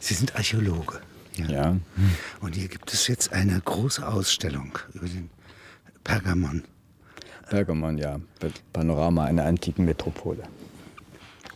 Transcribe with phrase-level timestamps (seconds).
[0.00, 1.00] Sie sind Archäologe.
[1.36, 1.46] Ja.
[1.48, 1.76] ja.
[2.40, 5.30] Und hier gibt es jetzt eine große Ausstellung über den
[6.02, 6.64] Pergamon.
[7.48, 8.18] Pergamon, ja.
[8.72, 10.42] Panorama einer antiken Metropole.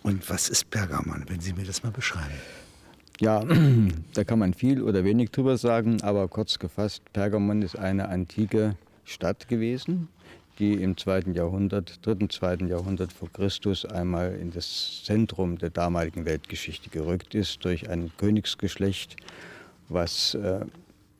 [0.02, 2.34] Und was ist Pergamon, wenn Sie mir das mal beschreiben?
[3.20, 3.42] Ja,
[4.14, 8.76] da kann man viel oder wenig drüber sagen, aber kurz gefasst, Pergamon ist eine antike
[9.04, 10.08] Stadt gewesen,
[10.58, 16.24] die im zweiten Jahrhundert, dritten, zweiten Jahrhundert vor Christus einmal in das Zentrum der damaligen
[16.24, 19.16] Weltgeschichte gerückt ist durch ein Königsgeschlecht,
[19.88, 20.64] was äh,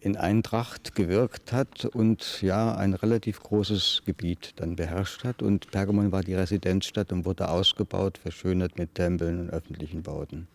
[0.05, 5.43] in Eintracht gewirkt hat und ja ein relativ großes Gebiet dann beherrscht hat.
[5.43, 10.47] Und Pergamon war die Residenzstadt und wurde ausgebaut, verschönert mit Tempeln und öffentlichen Bauten.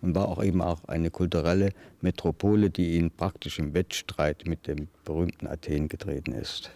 [0.00, 1.70] Und war auch eben auch eine kulturelle
[2.02, 6.70] Metropole, die in praktischem Wettstreit mit dem berühmten Athen getreten ist.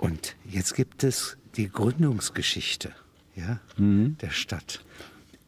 [0.00, 2.90] Und jetzt gibt es die Gründungsgeschichte
[3.36, 4.16] ja, mhm.
[4.22, 4.82] der Stadt.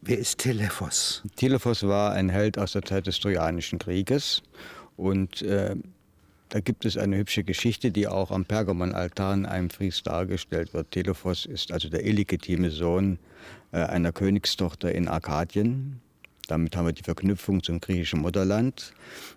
[0.02, 1.23] Wer ist Telephos?
[1.37, 4.43] Telephos war ein Held aus der Zeit des Trojanischen Krieges.
[4.98, 5.74] Und äh,
[6.51, 10.91] da gibt es eine hübsche Geschichte, die auch am Pergamon-Altar in einem Fries dargestellt wird.
[10.91, 13.19] Telephos ist also der illegitime Sohn
[13.71, 16.02] äh, einer Königstochter in Arkadien.
[16.46, 18.93] Damit haben wir die Verknüpfung zum griechischen Mutterland.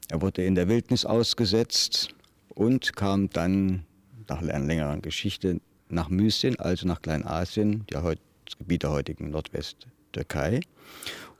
[0.10, 2.10] Er wurde in der Wildnis ausgesetzt
[2.50, 3.86] und kam dann
[4.28, 5.60] nach einer längeren Geschichte
[5.90, 10.62] nach Mysien, also nach Kleinasien, ja, das Gebiet der heutigen Nordwesttürkei,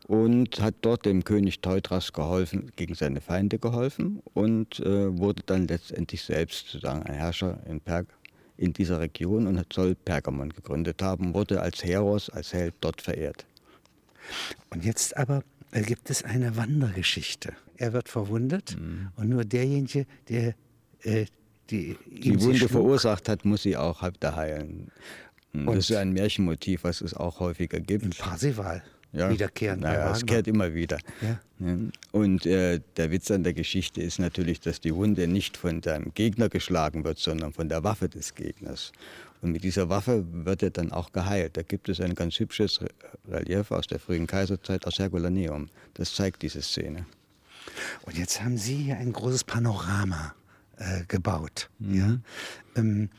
[0.08, 5.68] und hat dort dem König Teutras geholfen, gegen seine Feinde geholfen und äh, wurde dann
[5.68, 8.08] letztendlich selbst sozusagen ein Herrscher in, Perg
[8.58, 13.46] in dieser Region und soll Pergamon gegründet haben, wurde als Heros, als Held dort verehrt.
[14.70, 17.54] Und jetzt aber gibt es eine Wandergeschichte.
[17.78, 19.10] Er wird verwundet mhm.
[19.18, 20.54] und nur derjenige, der
[21.02, 21.26] äh,
[21.70, 24.92] die, die Wunde verursacht hat, muss sie auch da heilen.
[25.54, 28.04] Und das ist ein Märchenmotiv, was es auch häufiger gibt.
[28.04, 28.84] In Parsival.
[29.14, 29.80] Ja, wiederkehren.
[29.80, 31.00] Naja, es kehrt immer wieder.
[31.22, 31.40] Ja.
[32.12, 36.14] Und äh, der Witz an der Geschichte ist natürlich, dass die Wunde nicht von deinem
[36.14, 38.92] Gegner geschlagen wird, sondern von der Waffe des Gegners.
[39.42, 41.56] Und mit dieser Waffe wird er dann auch geheilt.
[41.56, 42.82] Da gibt es ein ganz hübsches
[43.30, 45.70] Relief aus der frühen Kaiserzeit aus Herculaneum.
[45.94, 47.06] Das zeigt diese Szene.
[48.04, 50.36] Und jetzt haben Sie hier ein großes Panorama
[50.78, 51.70] äh, gebaut.
[51.80, 51.96] Mhm.
[51.96, 52.18] Ja?
[52.76, 53.10] Ähm,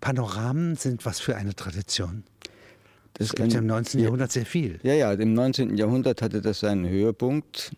[0.00, 2.24] Panoramen sind was für eine Tradition?
[3.14, 4.00] Das gibt ja im 19.
[4.00, 4.78] Jahrhundert sehr viel.
[4.84, 5.76] Ja, ja, im 19.
[5.76, 7.72] Jahrhundert hatte das seinen Höhepunkt.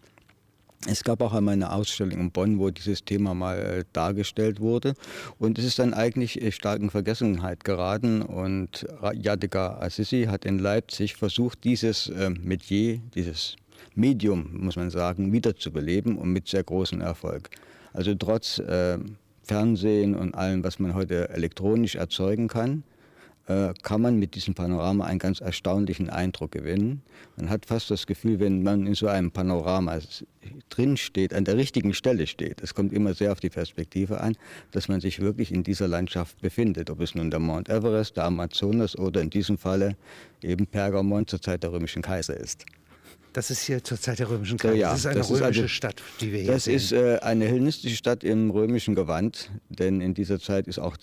[0.87, 4.95] Es gab auch einmal eine Ausstellung in Bonn, wo dieses Thema mal äh, dargestellt wurde.
[5.39, 8.23] Und es ist dann eigentlich äh, stark in Vergessenheit geraten.
[8.23, 13.57] Und Yadika Assisi hat in Leipzig versucht, dieses äh, Metier, dieses
[13.95, 17.51] Medium, muss man sagen, wiederzubeleben und mit sehr großem Erfolg.
[17.93, 18.99] Also trotz äh,
[19.43, 22.85] Fernsehen und allem, was man heute elektronisch erzeugen kann,
[23.51, 27.03] äh, kann man mit diesem Panorama einen ganz erstaunlichen Eindruck gewinnen.
[27.37, 29.99] Man hat fast das Gefühl, wenn man in so einem Panorama
[30.69, 34.37] drin steht, an der richtigen Stelle steht, es kommt immer sehr auf die Perspektive an,
[34.71, 38.25] dass man sich wirklich in dieser Landschaft befindet, ob es nun der Mount Everest, der
[38.27, 39.97] Amazonas oder in diesem Falle
[40.43, 42.65] eben Pergamon zur Zeit der römischen Kaiser ist.
[43.33, 44.75] Das ist hier zur Zeit der römischen Kaiser.
[44.75, 46.75] Ja, das ist eine das römische ist also, Stadt, die wir hier das sehen.
[46.75, 50.97] Das ist äh, eine hellenistische Stadt im römischen Gewand, denn in dieser Zeit ist auch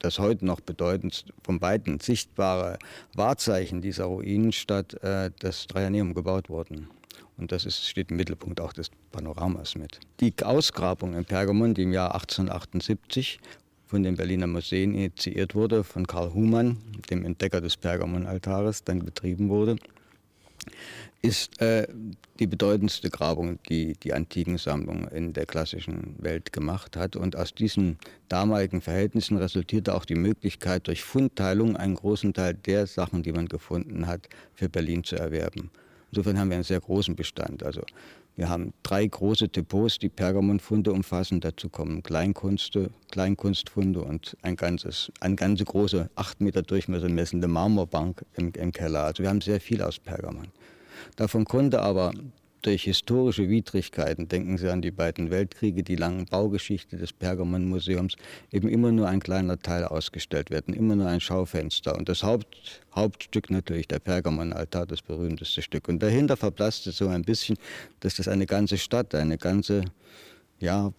[0.00, 2.78] das heute noch bedeutend vom Weiten sichtbare
[3.14, 6.88] Wahrzeichen dieser Ruinenstadt, äh, das Trajaneum, gebaut worden.
[7.36, 10.00] Und das ist, steht im Mittelpunkt auch des Panoramas mit.
[10.20, 13.38] Die Ausgrabung in Pergamon, die im Jahr 1878
[13.86, 16.78] von den Berliner Museen initiiert wurde, von Karl Humann,
[17.10, 19.76] dem Entdecker des Pergamon-Altares, dann betrieben wurde,
[21.20, 21.86] ist äh,
[22.38, 27.16] die bedeutendste Grabung, die die Antikensammlung in der klassischen Welt gemacht hat.
[27.16, 27.98] Und aus diesen
[28.28, 33.48] damaligen Verhältnissen resultierte auch die Möglichkeit, durch Fundteilung einen großen Teil der Sachen, die man
[33.48, 35.70] gefunden hat, für Berlin zu erwerben.
[36.12, 37.62] Insofern haben wir einen sehr großen Bestand.
[37.62, 37.82] Also
[38.38, 41.40] wir haben drei große Depots, die Pergamonfunde umfassen.
[41.40, 48.24] Dazu kommen Kleinkunste, Kleinkunstfunde und ein ganzes, eine ganze große, acht Meter Durchmesser messende Marmorbank
[48.36, 49.02] im, im Keller.
[49.02, 50.46] Also wir haben sehr viel aus Pergamon.
[51.16, 52.12] Davon konnte aber
[52.62, 58.16] durch historische Widrigkeiten, denken Sie an die beiden Weltkriege, die lange Baugeschichte des Pergamon-Museums,
[58.52, 61.96] eben immer nur ein kleiner Teil ausgestellt werden, immer nur ein Schaufenster.
[61.96, 65.88] Und das Haupt, Hauptstück natürlich der Pergamon-Altar, das berühmteste Stück.
[65.88, 67.56] Und dahinter verblasste so ein bisschen,
[68.00, 69.84] dass das eine ganze Stadt, eine ganze,
[70.58, 70.92] ja,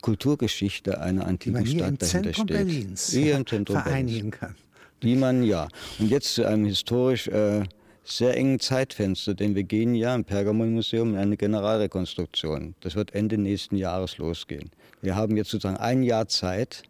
[0.00, 2.46] Kulturgeschichte einer antiken Stadt dahinter steht.
[2.46, 4.38] Berlins hier im Zentrum vereinigen Berlins.
[4.38, 4.56] kann.
[5.02, 5.68] Die man, ja.
[5.98, 7.62] Und jetzt zu einem historisch äh,
[8.04, 12.74] sehr engen Zeitfenster, denn wir gehen ja im Pergamon-Museum in eine Generalrekonstruktion.
[12.80, 14.70] Das wird Ende nächsten Jahres losgehen.
[15.00, 16.82] Wir haben jetzt sozusagen ein Jahr Zeit,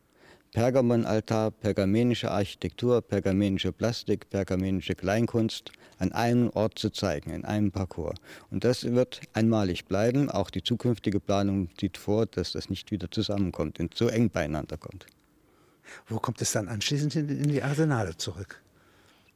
[0.53, 8.17] Pergamonaltar, pergamenische Architektur, pergamenische Plastik, pergamenische Kleinkunst an einem Ort zu zeigen, in einem Parcours.
[8.51, 10.31] Und das wird einmalig bleiben.
[10.31, 14.77] Auch die zukünftige Planung sieht vor, dass das nicht wieder zusammenkommt und so eng beieinander
[14.77, 15.07] kommt.
[16.07, 18.62] Wo kommt es dann anschließend in die Arsenale zurück?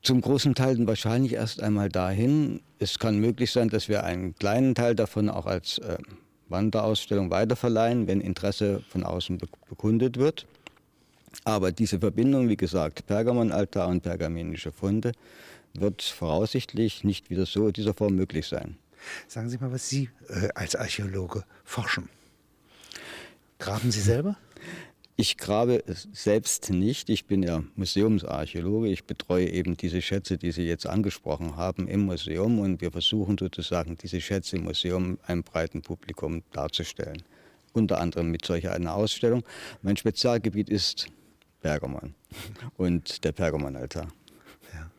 [0.03, 2.61] Zum großen Teil wahrscheinlich erst einmal dahin.
[2.79, 5.99] Es kann möglich sein, dass wir einen kleinen Teil davon auch als äh,
[6.49, 10.47] Wanderausstellung weiterverleihen, wenn Interesse von außen bekundet wird.
[11.45, 15.13] Aber diese Verbindung, wie gesagt, Pergamonaltar und pergamenische Funde,
[15.75, 18.77] wird voraussichtlich nicht wieder so in dieser Form möglich sein.
[19.29, 22.09] Sagen Sie mal, was Sie äh, als Archäologe forschen.
[23.59, 24.37] Graben Sie selber?
[25.19, 25.83] Ich grabe
[26.13, 27.09] selbst nicht.
[27.09, 28.89] Ich bin ja Museumsarchäologe.
[28.89, 32.59] Ich betreue eben diese Schätze, die Sie jetzt angesprochen haben, im Museum.
[32.59, 37.23] Und wir versuchen sozusagen, diese Schätze im Museum einem breiten Publikum darzustellen.
[37.73, 39.43] Unter anderem mit solcher einer Ausstellung.
[39.81, 41.07] Mein Spezialgebiet ist
[41.63, 42.15] Pergamon
[42.77, 44.09] und der Pergamonaltar.
[44.75, 44.91] Ja.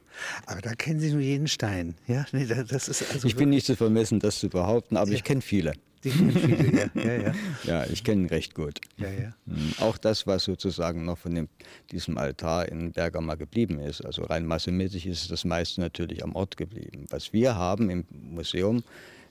[0.47, 1.93] Aber da kennen Sie nur jeden Stein.
[2.07, 2.25] Ja?
[2.31, 5.15] Nee, das ist also ich bin nicht zu vermessen, das zu behaupten, aber ja.
[5.15, 5.73] ich kenne viele.
[6.11, 6.89] Die viele, ja.
[6.95, 7.33] ja, ja.
[7.63, 8.79] ja ich kenne ihn recht gut.
[8.97, 9.33] Ja, ja.
[9.47, 11.49] Hm, auch das, was sozusagen noch von dem,
[11.91, 14.05] diesem Altar in Bergama geblieben ist.
[14.05, 17.05] Also rein massemäßig ist das meiste natürlich am Ort geblieben.
[17.09, 18.83] Was wir haben im Museum,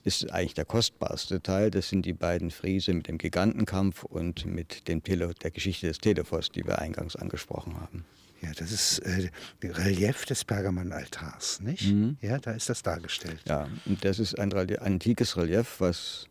[0.05, 1.71] ist eigentlich der kostbarste Teil.
[1.71, 5.99] Das sind die beiden Friese mit dem Gigantenkampf und mit den Tele der Geschichte des
[5.99, 8.05] Telephos, die wir eingangs angesprochen haben.
[8.41, 9.31] Ja, das ist äh,
[9.65, 11.91] Relief des Pergamonaltars, nicht?
[11.91, 12.19] Mhm.
[12.21, 13.41] Ja, da ist das dargestellt.
[13.49, 16.29] Ja, und das ist ein antikes Relief, was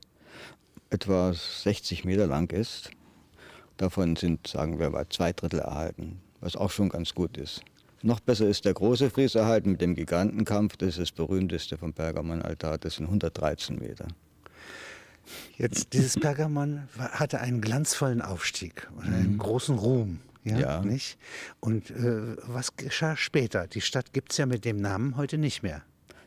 [0.90, 2.92] etwa 60 Meter lang ist.
[3.78, 7.62] Davon sind, sagen wir mal, zwei Drittel erhalten, was auch schon ganz gut ist.
[8.02, 10.78] Noch besser ist der große Fries erhalten mit dem Gigantenkampf.
[10.78, 12.78] Das ist das berühmteste vom Pergamonaltar.
[12.78, 14.08] Das sind 113 Meter.
[15.58, 19.38] Jetzt, dieses Pergamon hatte einen glanzvollen Aufstieg und einen mhm.
[19.40, 20.20] großen Ruhm.
[20.44, 20.82] Ja, ja.
[20.82, 21.18] Nicht?
[21.60, 23.66] Und äh, was geschah später?
[23.66, 25.82] Die Stadt gibt es ja mit dem Namen heute nicht mehr.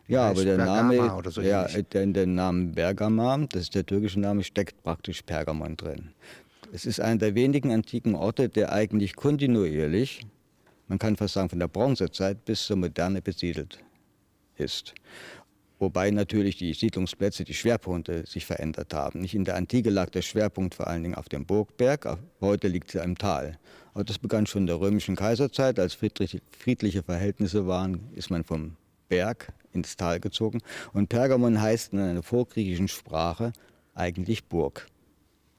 [0.09, 4.43] Ja, aber der Name, so ja, der, der Name Bergama, das ist der türkische Name,
[4.43, 6.11] steckt praktisch Pergamon drin.
[6.73, 10.23] Es ist einer der wenigen antiken Orte, der eigentlich kontinuierlich
[10.89, 13.79] man kann fast sagen von der Bronzezeit bis zur Moderne besiedelt
[14.57, 14.95] ist.
[15.79, 19.21] Wobei natürlich die Siedlungsplätze, die Schwerpunkte sich verändert haben.
[19.21, 22.95] Nicht in der Antike lag der Schwerpunkt vor allen Dingen auf dem Burgberg, heute liegt
[22.95, 23.59] er im Tal.
[23.95, 28.77] Aber das begann schon in der römischen Kaiserzeit, als friedliche Verhältnisse waren, ist man vom
[29.09, 30.61] Berg ins Tal gezogen.
[30.93, 33.53] Und Pergamon heißt in einer vorgriechischen Sprache
[33.95, 34.87] eigentlich Burg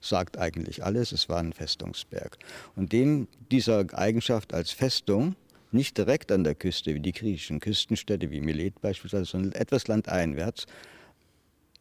[0.01, 2.37] sagt eigentlich alles, es war ein Festungsberg.
[2.75, 5.35] Und dem dieser Eigenschaft als Festung,
[5.71, 10.65] nicht direkt an der Küste wie die griechischen Küstenstädte wie Milet beispielsweise, sondern etwas landeinwärts,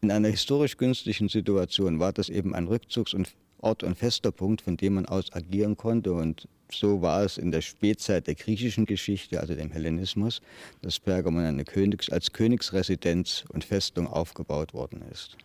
[0.00, 4.94] in einer historisch günstigen Situation war das eben ein Rückzugsort und, fester Punkt, von dem
[4.94, 6.12] man aus agieren konnte.
[6.12, 10.40] Und so war es in der Spätzeit der griechischen Geschichte, also dem Hellenismus,
[10.82, 15.36] dass Pergamon eine Königs-, als Königsresidenz und Festung aufgebaut worden ist.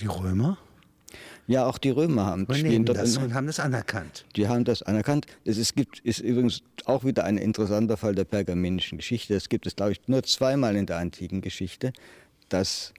[0.00, 0.58] Die Römer?
[1.46, 4.24] Ja, auch die Römer haben spielen dort das und haben das anerkannt.
[4.34, 5.26] Die haben das anerkannt.
[5.44, 9.34] Es ist, gibt, ist übrigens auch wieder ein interessanter Fall der pergaminischen Geschichte.
[9.34, 11.92] Es gibt es, glaube ich, nur zweimal in der antiken Geschichte,
[12.48, 12.94] dass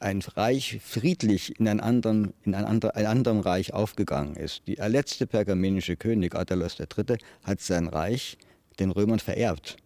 [0.00, 4.62] ein Reich friedlich in, ein anderen, in ein, ander, ein anderem Reich aufgegangen ist.
[4.66, 8.38] Der letzte pergaminische König, Adalos III., hat sein Reich
[8.78, 9.76] den Römern vererbt.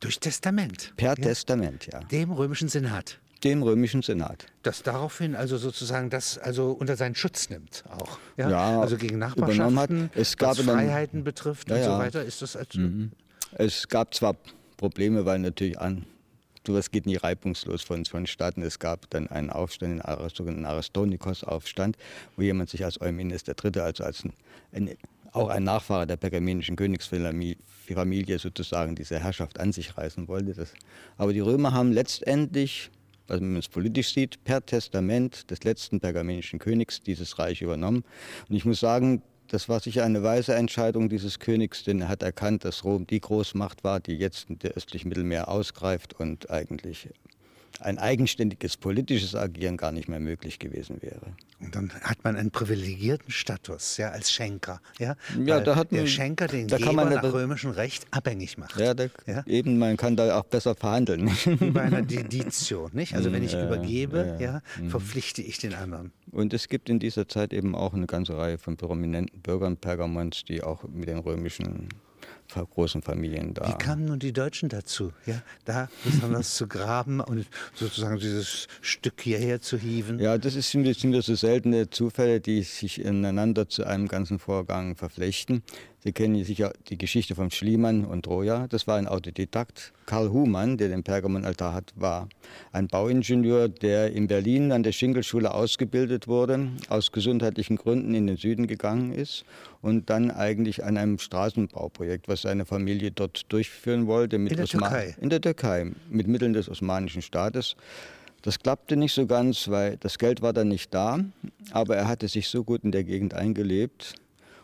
[0.00, 0.92] Durch Testament.
[0.96, 1.14] Per ja.
[1.14, 2.00] Testament, ja.
[2.04, 4.46] Dem römischen Senat dem römischen Senat.
[4.62, 8.18] Das daraufhin also sozusagen das also unter seinen Schutz nimmt auch.
[8.36, 10.16] Ja, ja also gegen Nachbarschaften, hat.
[10.16, 13.12] Es gab was Freiheiten betrifft ja, und so weiter, ist das also mhm.
[13.52, 14.36] Es gab zwar
[14.76, 16.06] Probleme, weil natürlich an
[16.66, 18.62] sowas geht nie reibungslos von, vonstatten.
[18.62, 21.96] Es gab dann einen Aufstand, einen sogenannten Aristonikos-Aufstand,
[22.36, 24.32] wo jemand sich als Eumenes III., also als ein,
[24.72, 24.96] ein,
[25.32, 30.54] auch ein Nachfahre der pergamenischen Königsfamilie sozusagen diese Herrschaft an sich reißen wollte.
[30.54, 30.72] Das,
[31.16, 32.90] aber die Römer haben letztendlich
[33.28, 38.04] also wenn man es politisch sieht, per Testament des letzten pergamenischen Königs dieses Reich übernommen.
[38.48, 42.22] Und ich muss sagen, das war sicher eine weise Entscheidung dieses Königs, denn er hat
[42.22, 47.10] erkannt, dass Rom die Großmacht war, die jetzt in der östlichen Mittelmeer ausgreift und eigentlich
[47.82, 51.34] ein eigenständiges politisches Agieren gar nicht mehr möglich gewesen wäre.
[51.60, 56.00] Und dann hat man einen privilegierten Status, ja, als Schenker, ja, ja da hat man,
[56.00, 58.76] der Schenker den da Geber nach römischem Recht abhängig macht.
[58.76, 61.30] Ja, da, ja, eben, man kann da auch besser verhandeln.
[61.44, 63.14] Wie bei einer Deditio, nicht?
[63.14, 64.90] Also wenn ich ja, übergebe, ja, ja, mhm.
[64.90, 66.12] verpflichte ich den anderen.
[66.30, 70.44] Und es gibt in dieser Zeit eben auch eine ganze Reihe von prominenten Bürgern Pergamons,
[70.44, 71.88] die auch mit den römischen
[72.60, 73.68] großen Familien da.
[73.68, 79.20] Wie kamen nun die Deutschen dazu, ja, da besonders zu graben und sozusagen dieses Stück
[79.20, 80.18] hierher zu hieven?
[80.18, 84.96] Ja, das ist, sind, sind so seltene Zufälle, die sich ineinander zu einem ganzen Vorgang
[84.96, 85.62] verflechten.
[86.04, 88.66] Sie kennen sicher die Geschichte von Schliemann und Troja.
[88.66, 89.92] Das war ein Autodidakt.
[90.06, 92.28] Karl Humann, der den Pergamonaltar hat, war
[92.72, 98.36] ein Bauingenieur, der in Berlin an der Schinkelschule ausgebildet wurde, aus gesundheitlichen Gründen in den
[98.36, 99.44] Süden gegangen ist
[99.80, 104.90] und dann eigentlich an einem Straßenbauprojekt, was seine Familie dort durchführen wollte, in der Osman
[104.90, 105.16] Türkei.
[105.20, 107.76] in der Türkei mit Mitteln des Osmanischen Staates.
[108.42, 111.20] Das klappte nicht so ganz, weil das Geld war dann nicht da,
[111.70, 114.16] aber er hatte sich so gut in der Gegend eingelebt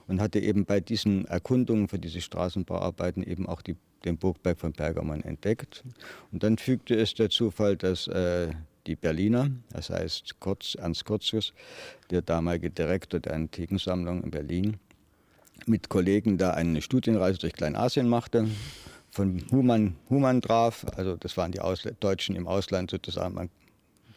[0.08, 4.72] und hatte eben bei diesen Erkundungen für diese Straßenbauarbeiten eben auch die, den Burgberg von
[4.72, 5.84] Pergamon entdeckt.
[6.32, 8.48] Und dann fügte es der Zufall, dass äh,
[8.86, 11.52] die Berliner, das heißt Kurz, Ernst Curtius,
[12.10, 14.76] der damalige Direktor der Antikensammlung in Berlin,
[15.66, 18.48] mit Kollegen da eine Studienreise durch Kleinasien machte,
[19.10, 23.50] von Humann, Humann traf, also das waren die Ausl Deutschen im Ausland sozusagen, man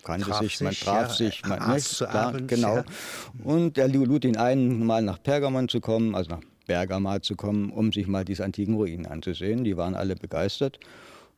[0.03, 2.75] kannte Traf sich, man sich, traf ja, sich, man aß nicht, zu klar, Abend, genau.
[2.77, 2.85] ja.
[3.43, 7.71] Und er lud ihn ein, mal nach Pergamon zu kommen, also nach Bergama zu kommen,
[7.71, 9.63] um sich mal diese antiken Ruinen anzusehen.
[9.63, 10.79] Die waren alle begeistert.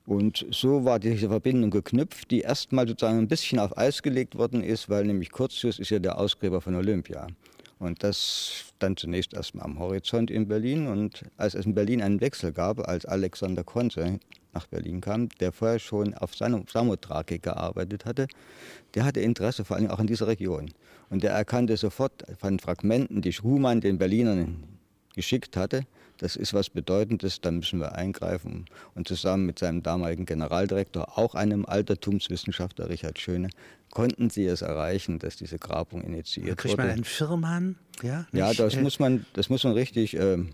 [0.05, 4.61] Und so war diese Verbindung geknüpft, die erstmal sozusagen ein bisschen auf Eis gelegt worden
[4.61, 7.27] ist, weil nämlich Curtius ist ja der Ausgräber von Olympia.
[7.79, 10.87] Und das stand zunächst erstmal am Horizont in Berlin.
[10.87, 14.19] Und als es in Berlin einen Wechsel gab, als Alexander Konze
[14.53, 18.27] nach Berlin kam, der vorher schon auf Samothrake gearbeitet hatte,
[18.93, 20.71] der hatte Interesse vor allem auch in dieser Region.
[21.09, 24.63] Und der erkannte sofort von Fragmenten, die Schumann den Berlinern
[25.15, 25.85] geschickt hatte,
[26.17, 28.65] das ist was Bedeutendes, da müssen wir eingreifen.
[28.95, 33.49] Und zusammen mit seinem damaligen Generaldirektor, auch einem Altertumswissenschaftler, Richard Schöne,
[33.93, 36.81] konnten sie es erreichen, dass diese Grabung initiiert Kriegt wurde.
[36.87, 37.75] man einen Firman?
[38.01, 40.15] Ja, ja, nicht, das äh, muss man, das muss man richtig.
[40.15, 40.49] ähm,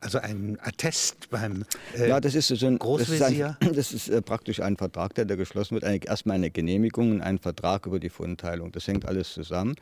[0.00, 1.64] Also ein Attest beim
[1.96, 3.56] äh, ja, das ist so ein, das ist, Großvezier?
[3.60, 5.84] ein, das ist äh, praktisch ein Vertrag, der da geschlossen wird.
[5.84, 8.72] Eine, erstmal eine Genehmigung und ein Vertrag über die Fundteilung.
[8.72, 9.74] Das hängt alles zusammen.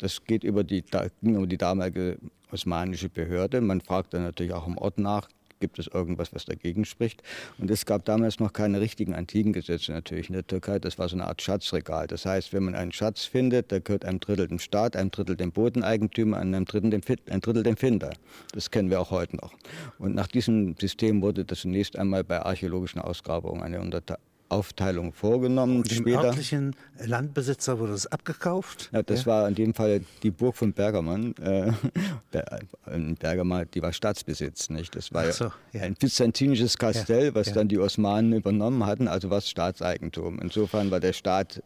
[0.00, 2.18] Das geht über die, da- über die damalige
[2.50, 3.60] osmanische Behörde.
[3.60, 5.28] Man fragt dann natürlich auch im Ort nach.
[5.58, 7.22] Gibt es irgendwas, was dagegen spricht?
[7.58, 10.78] Und es gab damals noch keine richtigen antiken Gesetze natürlich in der Türkei.
[10.78, 12.06] Das war so eine Art Schatzregal.
[12.06, 15.36] Das heißt, wenn man einen Schatz findet, da gehört ein Drittel dem Staat, ein Drittel
[15.36, 18.10] dem Bodeneigentümer, einem Drittel dem, ein Drittel dem Finder.
[18.52, 19.54] Das kennen wir auch heute noch.
[19.98, 25.82] Und nach diesem System wurde das zunächst einmal bei archäologischen Ausgrabungen eine Unterte- Aufteilung vorgenommen.
[25.82, 28.90] dem Später, örtlichen Landbesitzer wurde es abgekauft.
[28.92, 31.34] ja, das war in dem Fall die Burg von Bergermann.
[31.40, 31.72] Äh,
[32.30, 32.60] Ber-
[32.92, 34.94] in Bergama, die war Staatsbesitz, nicht?
[34.94, 35.82] Das war so, ja.
[35.82, 37.54] ein byzantinisches Kastell, was ja.
[37.54, 40.38] dann die Osmanen übernommen hatten, also was Staatseigentum.
[40.40, 41.62] Insofern war der Staat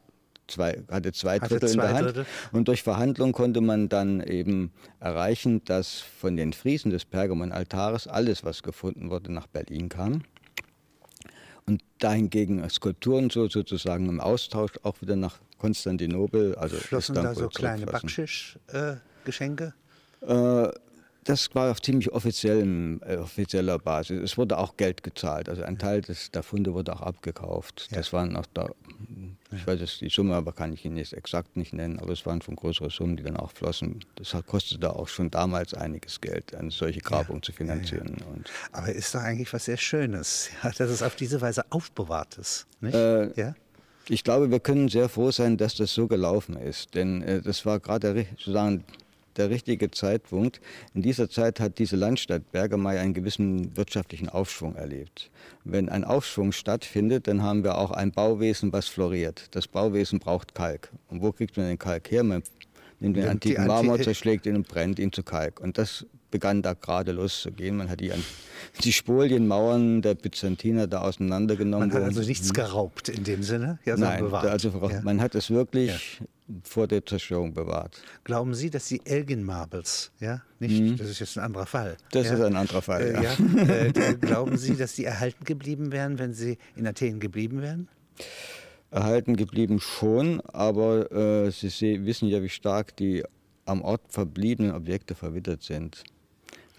[0.50, 2.06] zwei, hatte zwei Hatte Drittel in zwei der Hand.
[2.06, 2.26] Drittel.
[2.52, 8.44] Und durch Verhandlungen konnte man dann eben erreichen, dass von den Friesen des Pergamon-Altares alles,
[8.44, 10.22] was gefunden wurde, nach Berlin kam.
[11.70, 17.48] Und dahingegen Skulpturen so sozusagen im Austausch auch wieder nach Konstantinopel, also Flossen da so
[17.48, 18.56] kleine zurückflossen.
[18.66, 19.74] Backschisch-Geschenke?
[20.20, 20.68] Äh,
[21.24, 24.20] das war auf ziemlich offiziellem, äh, offizieller Basis.
[24.22, 25.48] Es wurde auch Geld gezahlt.
[25.48, 27.88] Also ein Teil des, der Funde wurde auch abgekauft.
[27.90, 27.98] Ja.
[27.98, 28.70] Das waren auch da,
[29.52, 32.24] ich weiß jetzt die Summe, aber kann ich Ihnen jetzt exakt nicht nennen, aber es
[32.24, 34.00] waren schon größere Summen, die dann auch flossen.
[34.16, 38.16] Das kostete auch schon damals einiges Geld, eine solche Grabung zu finanzieren.
[38.32, 42.38] Und Aber ist doch eigentlich was sehr Schönes, ja, dass es auf diese Weise aufbewahrt
[42.38, 42.66] ist.
[42.80, 42.94] Nicht?
[42.94, 43.54] Äh, ja?
[44.08, 46.94] Ich glaube, wir können sehr froh sein, dass das so gelaufen ist.
[46.94, 48.84] Denn äh, das war gerade sozusagen
[49.40, 50.61] der richtige Zeitpunkt.
[50.94, 55.30] In dieser Zeit hat diese Landstadt Bergamay einen gewissen wirtschaftlichen Aufschwung erlebt.
[55.64, 59.49] Wenn ein Aufschwung stattfindet, dann haben wir auch ein Bauwesen, was floriert.
[59.52, 60.92] Das Bauwesen braucht Kalk.
[61.09, 62.23] Und wo kriegt man den Kalk her?
[62.23, 62.42] Man
[63.00, 65.59] nimmt den antiken Anti- Marmor, zerschlägt ihn und brennt ihn zu Kalk.
[65.59, 67.76] Und das begann da gerade loszugehen.
[67.76, 68.25] Man hat die, an-
[68.84, 71.88] die Spolienmauern der Byzantiner da auseinandergenommen.
[71.88, 74.46] Man hat also nichts geraubt in dem Sinne, ja, Nein, bewahrt.
[74.46, 75.00] also ja.
[75.02, 76.20] man hat es wirklich
[76.64, 78.02] vor der Zerstörung bewahrt.
[78.25, 81.92] Glauben Sie, dass die Elgin Marbles, ja, nicht, das ist jetzt ein anderer Fall.
[81.92, 81.96] Mhm.
[82.12, 83.22] Das ja, ist ein anderer Fall, Äh, ja.
[83.22, 87.62] ja, äh, die, glauben Sie, dass die erhalten geblieben wären, wenn sie in Athen geblieben
[87.62, 87.88] wären?
[88.90, 93.22] Erhalten geblieben schon, aber äh, Sie se- wissen ja, wie stark die
[93.64, 96.02] am Ort verbliebenen Objekte verwittert sind.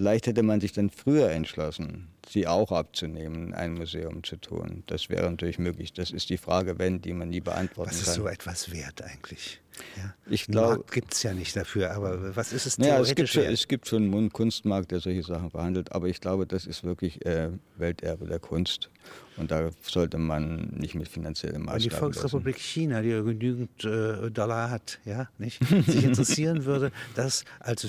[0.01, 4.83] Vielleicht hätte man sich dann früher entschlossen, sie auch abzunehmen, in ein Museum zu tun.
[4.87, 5.93] Das wäre natürlich möglich.
[5.93, 8.15] Das ist die Frage, wenn, die man nie beantworten Was ist kann.
[8.15, 9.59] so etwas wert eigentlich?
[9.97, 10.13] Ja.
[10.29, 13.09] Ich Einen glaub- Markt gibt es ja nicht dafür, aber was ist es Naja, theoretisch
[13.11, 13.53] es gibt, schon, wert?
[13.53, 17.25] es gibt schon einen Kunstmarkt, der solche Sachen behandelt, aber ich glaube, das ist wirklich
[17.25, 18.89] äh, Welterbe der Kunst.
[19.37, 21.99] Und da sollte man nicht mit finanziellen Maßnahmen die messen.
[21.99, 25.61] Volksrepublik China, die ja genügend äh, Dollar hat, ja, nicht?
[25.85, 27.87] sich interessieren würde, das als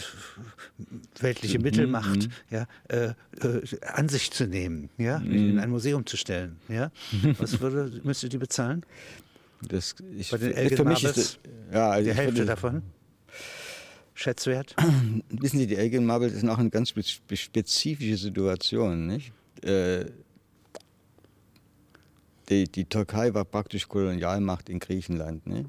[1.21, 3.15] weltliche Mhm, Mittelmacht ja, äh, äh,
[3.93, 5.33] an sich zu nehmen, ja, Mhm.
[5.51, 6.91] in ein Museum zu stellen, ja.
[7.39, 8.85] Was würde, müsste die bezahlen?
[9.69, 12.47] Das, ich, Bei den für Elgin mich ist Marbles das, ja, also Die Hälfte würde-
[12.47, 12.83] davon?
[14.15, 14.75] schätzwert?
[15.31, 19.07] Wissen Sie, die Elgin Marbles ist auch eine ganz spezifische Situation.
[19.07, 19.33] Nicht?
[19.63, 20.07] Äh,
[22.49, 25.65] die, die, Türkei war praktisch Kolonialmacht in Griechenland ne?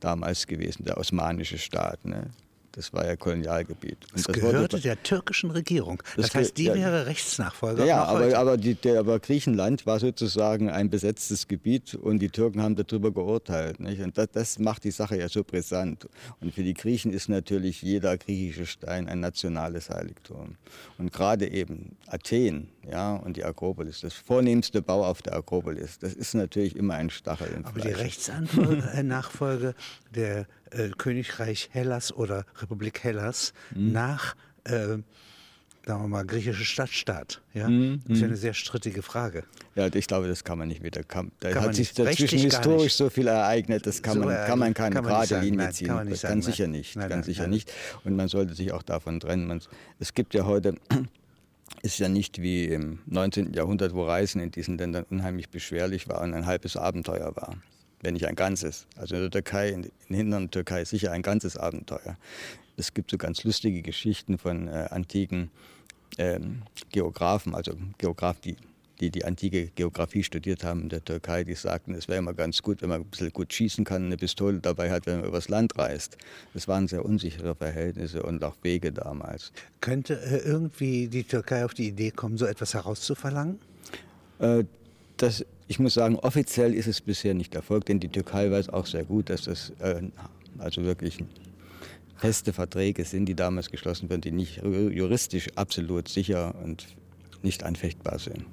[0.00, 2.04] damals gewesen, der osmanische Staat.
[2.04, 2.30] Ne?
[2.72, 3.98] Das war ja Kolonialgebiet.
[4.14, 6.02] Und das, gehörte der türkischen Regierung.
[6.16, 7.84] Das, das heißt, die ja, wäre Rechtsnachfolger.
[7.84, 12.62] Ja, aber, aber, die, der, aber, Griechenland war sozusagen ein besetztes Gebiet und die Türken
[12.62, 13.78] haben darüber geurteilt.
[13.78, 14.00] Nicht?
[14.00, 16.08] Und das, das, macht die Sache ja so brisant.
[16.40, 20.56] Und für die Griechen ist natürlich jeder griechische Stein ein nationales Heiligtum.
[20.96, 26.14] Und gerade eben Athen ja, und die Akropolis, das vornehmste Bau auf der Akropolis, das
[26.14, 27.48] ist natürlich immer ein Stachel.
[27.48, 27.94] Im aber Fleisch.
[27.94, 33.92] die Rechtsnachfolge äh, der äh, Königreich Hellas oder Republik Hellas mhm.
[33.92, 34.98] nach, äh,
[35.84, 37.40] sagen wir mal, griechische Stadtstaat.
[37.54, 37.68] Ja?
[37.68, 38.00] Mhm.
[38.06, 39.44] Das ist ja eine sehr strittige Frage.
[39.74, 41.02] Ja, ich glaube, das kann man nicht wieder.
[41.02, 44.58] Kann, da kann hat sich dazwischen historisch so viel ereignet, das kann, so man, kann
[44.58, 45.88] man keine kann man gerade Linie ziehen.
[45.88, 46.96] Kann man nicht sagen, ganz sicher nicht.
[46.96, 47.50] Nein, ganz nein, sicher nein.
[47.50, 47.72] nicht.
[48.04, 49.46] Und man sollte sich auch davon trennen.
[49.46, 49.60] Man,
[49.98, 50.76] es gibt ja heute
[51.82, 53.54] ist ja nicht wie im 19.
[53.54, 57.56] Jahrhundert, wo Reisen in diesen Ländern unheimlich beschwerlich war und ein halbes Abenteuer war
[58.02, 58.86] wenn nicht ein ganzes.
[58.96, 62.18] Also in der Türkei, in der hinteren Türkei sicher ein ganzes Abenteuer.
[62.76, 65.50] Es gibt so ganz lustige Geschichten von äh, antiken
[66.18, 68.56] ähm, Geografen, also Geografen, die,
[69.00, 72.62] die die antike Geografie studiert haben in der Türkei, die sagten, es wäre immer ganz
[72.62, 75.48] gut, wenn man ein bisschen gut schießen kann, eine Pistole dabei hat, wenn man übers
[75.48, 76.18] Land reist.
[76.54, 79.52] Das waren sehr unsichere Verhältnisse und auch Wege damals.
[79.80, 83.58] Könnte äh, irgendwie die Türkei auf die Idee kommen, so etwas herauszuverlangen?
[84.38, 84.64] Äh,
[85.16, 88.84] das ich muss sagen, offiziell ist es bisher nicht erfolgt, denn die Türkei weiß auch
[88.84, 90.02] sehr gut, dass das äh,
[90.58, 91.24] also wirklich
[92.14, 96.88] feste Verträge sind, die damals geschlossen wurden, die nicht juristisch absolut sicher und
[97.42, 98.44] nicht anfechtbar sind.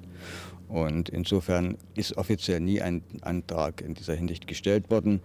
[0.66, 5.20] Und insofern ist offiziell nie ein Antrag in dieser Hinsicht gestellt worden.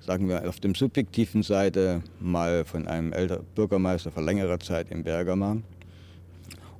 [0.00, 5.04] Sagen wir auf dem subjektiven Seite mal von einem älteren Bürgermeister vor längerer Zeit in
[5.04, 5.60] Bergamo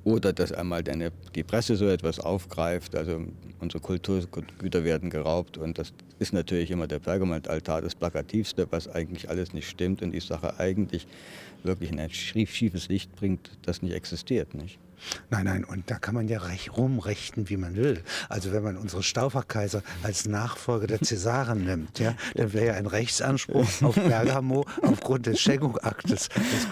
[0.05, 2.95] oder dass einmal deine, die Presse so etwas aufgreift.
[2.95, 3.25] Also
[3.59, 9.29] unsere Kulturgüter werden geraubt und das ist natürlich immer der Pergamentaltar das Plakativste, was eigentlich
[9.29, 11.07] alles nicht stimmt und die Sache eigentlich
[11.63, 14.53] wirklich in ein schiefes Licht bringt, das nicht existiert.
[14.53, 14.79] Nicht?
[15.29, 16.41] Nein, nein, und da kann man ja
[16.75, 18.03] rumrechten, wie man will.
[18.29, 22.85] Also wenn man unsere Stauferkaiser als Nachfolger der Cäsaren nimmt, ja, dann wäre ja ein
[22.85, 26.29] Rechtsanspruch auf Bergamo aufgrund des Schenkungsaktes des,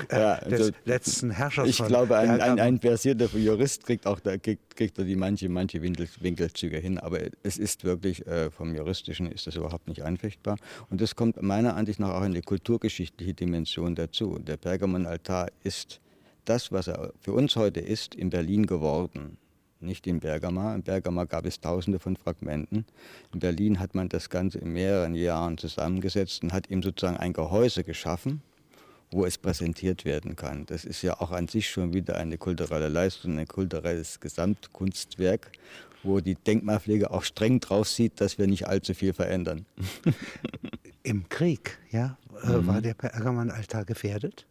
[0.09, 4.19] äh, ja, also des letzten Herrschers Ich glaube, ein, ein, ein, versierter Jurist kriegt auch
[4.19, 8.51] da, kriegt, kriegt er die manche, manche Winkel, Winkelzüge hin, aber es ist wirklich, äh,
[8.51, 10.57] vom Juristischen ist das überhaupt nicht einfechtbar.
[10.89, 14.39] Und das kommt meiner Ansicht nach auch eine kulturgeschichtliche Dimension dazu.
[14.39, 15.99] Der Pergamonaltar ist
[16.45, 19.37] das, was er für uns heute ist, in Berlin geworden.
[19.79, 20.73] Nicht in Bergama.
[20.75, 22.85] In Bergama gab es tausende von Fragmenten.
[23.33, 27.33] In Berlin hat man das Ganze in mehreren Jahren zusammengesetzt und hat ihm sozusagen ein
[27.33, 28.41] Gehäuse geschaffen,
[29.11, 30.65] wo es präsentiert werden kann.
[30.65, 35.51] Das ist ja auch an sich schon wieder eine kulturelle Leistung, ein kulturelles Gesamtkunstwerk,
[36.01, 39.65] wo die Denkmalpflege auch streng drauf sieht, dass wir nicht allzu viel verändern.
[41.03, 42.67] Im Krieg, ja, mhm.
[42.67, 44.45] war der Pergamonaltar gefährdet?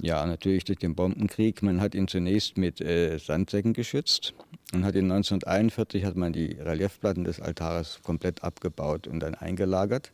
[0.00, 1.62] Ja, natürlich durch den Bombenkrieg.
[1.62, 4.34] Man hat ihn zunächst mit äh, Sandsäcken geschützt
[4.72, 10.10] und hat in 1941 hat man die Reliefplatten des Altares komplett abgebaut und dann eingelagert.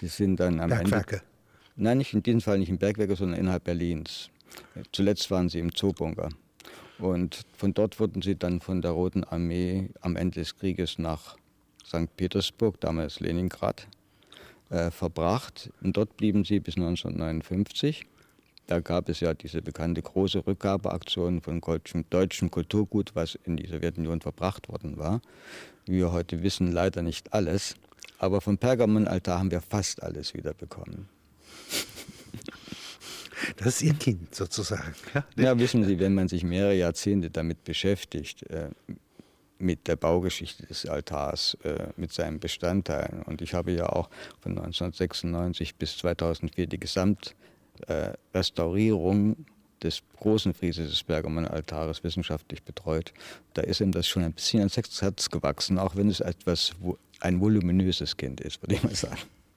[0.00, 1.16] Die sind dann am Bergwerke.
[1.16, 1.26] Ende.
[1.76, 4.30] Nein, nicht in diesem Fall nicht im Bergwerke, sondern innerhalb Berlins.
[4.92, 6.28] Zuletzt waren sie im Zoobunker.
[6.98, 11.36] Und von dort wurden sie dann von der Roten Armee am Ende des Krieges nach
[11.84, 12.16] St.
[12.16, 13.86] Petersburg, damals Leningrad,
[14.70, 15.70] äh, verbracht.
[15.80, 18.06] Und dort blieben sie bis 1959.
[18.68, 21.62] Da gab es ja diese bekannte große Rückgabeaktion von
[22.10, 25.22] deutschem, Kulturgut, was in die Sowjetunion verbracht worden war.
[25.86, 27.76] Wie wir heute wissen, leider nicht alles.
[28.18, 31.08] Aber vom Pergamonaltar haben wir fast alles wiederbekommen.
[33.56, 34.94] Das ist Ihr Kind sozusagen.
[35.14, 38.68] Ja, ja wissen Sie, wenn man sich mehrere Jahrzehnte damit beschäftigt, äh,
[39.60, 43.22] mit der Baugeschichte des Altars, äh, mit seinen Bestandteilen.
[43.22, 47.36] Und ich habe ja auch von 1996 bis 2004 die Gesamt
[47.86, 49.46] äh, Restaurierung
[49.82, 53.12] des großen Frieses des Bergermann-Altares wissenschaftlich betreut.
[53.54, 56.72] Da ist ihm das schon ein bisschen ans Herz gewachsen, auch wenn es etwas
[57.20, 59.18] ein voluminöses Kind ist, würde ich mal sagen.